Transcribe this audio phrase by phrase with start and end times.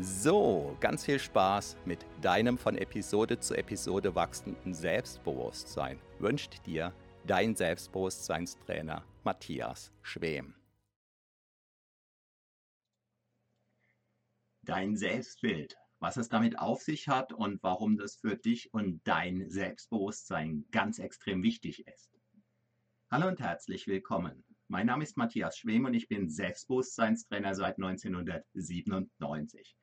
[0.00, 6.92] So, ganz viel Spaß mit deinem von Episode zu Episode wachsenden Selbstbewusstsein wünscht dir
[7.24, 10.56] dein Selbstbewusstseinstrainer Matthias Schwem.
[14.62, 19.48] Dein Selbstbild, was es damit auf sich hat und warum das für dich und dein
[19.48, 22.10] Selbstbewusstsein ganz extrem wichtig ist.
[23.12, 24.44] Hallo und herzlich willkommen.
[24.66, 29.76] Mein Name ist Matthias Schwem und ich bin Selbstbewusstseinstrainer seit 1997.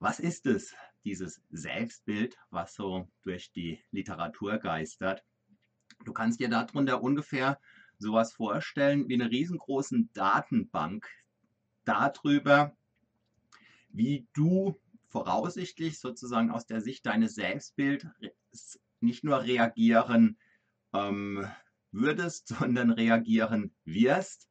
[0.00, 5.24] Was ist es, dieses Selbstbild, was so durch die Literatur geistert?
[6.04, 7.60] Du kannst dir darunter ungefähr
[7.98, 11.08] sowas vorstellen wie eine riesengroßen Datenbank
[11.84, 12.76] darüber,
[13.88, 14.76] wie du
[15.08, 20.38] voraussichtlich sozusagen aus der Sicht deines Selbstbilds nicht nur reagieren
[20.92, 21.46] ähm,
[21.90, 24.47] würdest, sondern reagieren wirst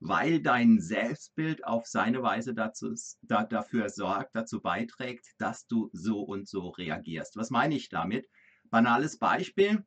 [0.00, 6.20] weil dein Selbstbild auf seine Weise dazu, da, dafür sorgt, dazu beiträgt, dass du so
[6.20, 7.36] und so reagierst.
[7.36, 8.28] Was meine ich damit?
[8.70, 9.84] Banales Beispiel.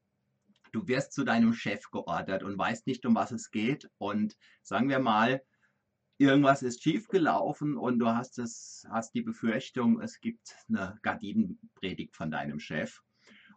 [0.73, 3.89] Du wirst zu deinem Chef geordert und weißt nicht, um was es geht.
[3.97, 5.41] Und sagen wir mal,
[6.17, 12.31] irgendwas ist schiefgelaufen und du hast, es, hast die Befürchtung, es gibt eine Gardinenpredigt von
[12.31, 13.01] deinem Chef.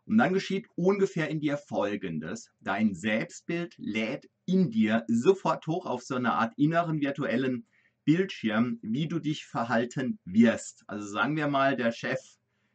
[0.06, 2.50] Und dann geschieht ungefähr in dir Folgendes.
[2.60, 7.66] Dein Selbstbild lädt in dir sofort hoch auf so eine Art inneren virtuellen
[8.04, 10.84] Bildschirm, wie du dich verhalten wirst.
[10.86, 12.20] Also sagen wir mal, der Chef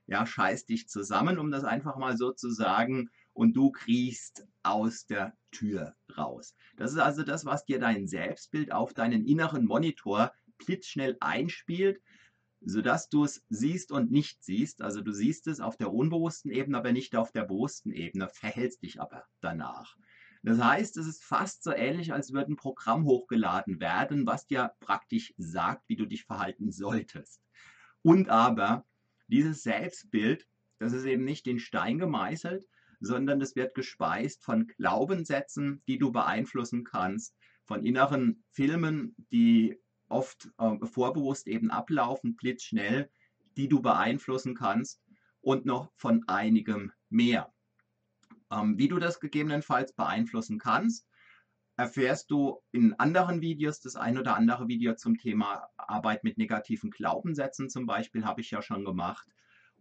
[0.09, 5.05] ja, scheißt dich zusammen, um das einfach mal so zu sagen, und du kriechst aus
[5.05, 6.55] der Tür raus.
[6.77, 12.01] Das ist also das, was dir dein Selbstbild auf deinen inneren Monitor blitzschnell einspielt,
[12.61, 14.81] sodass du es siehst und nicht siehst.
[14.81, 18.83] Also du siehst es auf der unbewussten Ebene, aber nicht auf der bewussten Ebene, verhältst
[18.83, 19.95] dich aber danach.
[20.41, 24.71] Das heißt, es ist fast so ähnlich, als würde ein Programm hochgeladen werden, was dir
[24.79, 27.41] praktisch sagt, wie du dich verhalten solltest.
[28.01, 28.85] Und aber
[29.27, 30.47] dieses Selbstbild,
[30.79, 32.65] das ist eben nicht in Stein gemeißelt,
[33.01, 39.77] sondern es wird gespeist von Glaubenssätzen, die du beeinflussen kannst, von inneren Filmen, die
[40.09, 43.09] oft äh, vorbewusst eben ablaufen, blitzschnell,
[43.57, 45.01] die du beeinflussen kannst
[45.41, 47.53] und noch von einigem mehr.
[48.51, 51.07] Ähm, wie du das gegebenenfalls beeinflussen kannst,
[51.77, 53.79] erfährst du in anderen Videos.
[53.79, 58.51] Das ein oder andere Video zum Thema Arbeit mit negativen Glaubenssätzen zum Beispiel habe ich
[58.51, 59.27] ja schon gemacht.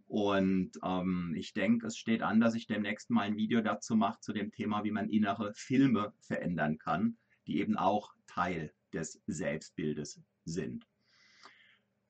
[0.07, 4.19] Und ähm, ich denke, es steht an, dass ich demnächst mal ein Video dazu mache,
[4.21, 7.17] zu dem Thema, wie man innere Filme verändern kann,
[7.47, 10.87] die eben auch Teil des Selbstbildes sind.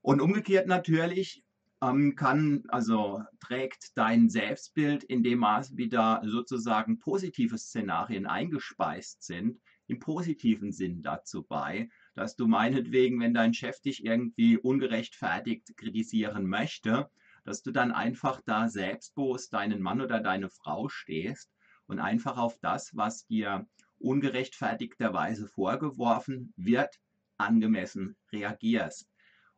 [0.01, 1.43] Und umgekehrt natürlich
[1.81, 9.23] ähm, kann, also trägt dein Selbstbild in dem Maß, wie da sozusagen positive Szenarien eingespeist
[9.23, 15.75] sind, im positiven Sinn dazu bei, dass du meinetwegen, wenn dein Chef dich irgendwie ungerechtfertigt
[15.77, 17.09] kritisieren möchte,
[17.43, 21.51] dass du dann einfach da selbstbewusst deinen Mann oder deine Frau stehst
[21.87, 23.67] und einfach auf das, was dir
[23.99, 26.99] ungerechtfertigterweise vorgeworfen wird,
[27.37, 29.09] angemessen reagierst.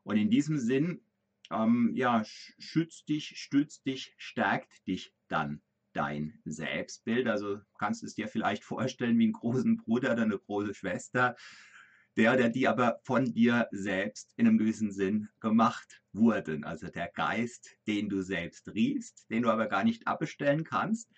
[0.03, 1.01] Und in diesem Sinn,
[1.51, 5.61] ähm, ja, schützt dich, stützt dich, stärkt dich dann
[5.93, 7.27] dein Selbstbild.
[7.27, 11.35] Also kannst du es dir vielleicht vorstellen wie einen großen Bruder oder eine große Schwester,
[12.17, 16.63] der oder die aber von dir selbst in einem gewissen Sinn gemacht wurden.
[16.63, 21.09] Also der Geist, den du selbst riechst, den du aber gar nicht abbestellen kannst,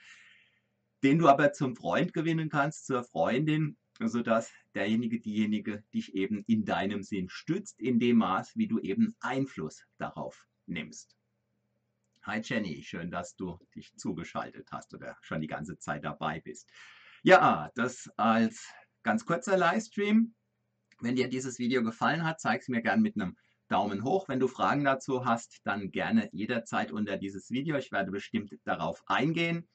[1.04, 6.64] den du aber zum Freund gewinnen kannst, zur Freundin, sodass derjenige, diejenige dich eben in
[6.64, 11.16] deinem Sinn stützt, in dem Maß, wie du eben Einfluss darauf nimmst.
[12.24, 16.72] Hi Jenny, schön, dass du dich zugeschaltet hast oder schon die ganze Zeit dabei bist.
[17.22, 18.66] Ja, das als
[19.04, 20.34] ganz kurzer Livestream.
[21.02, 23.36] Wenn dir dieses Video gefallen hat, zeig es mir gerne mit einem
[23.68, 24.30] Daumen hoch.
[24.30, 27.76] Wenn du Fragen dazu hast, dann gerne jederzeit unter dieses Video.
[27.76, 29.68] Ich werde bestimmt darauf eingehen.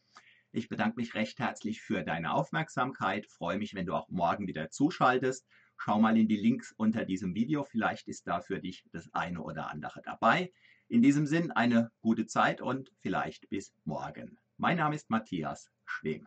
[0.50, 3.27] Ich bedanke mich recht herzlich für deine Aufmerksamkeit.
[3.27, 5.47] Freue mich, wenn du auch morgen wieder zuschaltest.
[5.77, 7.65] Schau mal in die Links unter diesem Video.
[7.65, 10.50] Vielleicht ist da für dich das eine oder andere dabei.
[10.89, 14.39] In diesem Sinn eine gute Zeit und vielleicht bis morgen.
[14.56, 16.27] Mein Name ist Matthias Schwem.